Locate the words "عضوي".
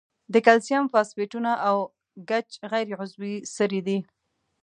3.01-3.35